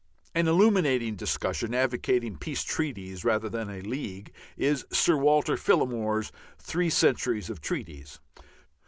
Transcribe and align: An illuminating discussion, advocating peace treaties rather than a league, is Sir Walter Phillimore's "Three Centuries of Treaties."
An 0.33 0.47
illuminating 0.47 1.15
discussion, 1.15 1.75
advocating 1.75 2.35
peace 2.35 2.63
treaties 2.63 3.23
rather 3.23 3.49
than 3.49 3.69
a 3.69 3.81
league, 3.81 4.33
is 4.57 4.83
Sir 4.91 5.15
Walter 5.15 5.57
Phillimore's 5.57 6.31
"Three 6.57 6.89
Centuries 6.89 7.51
of 7.51 7.61
Treaties." 7.61 8.19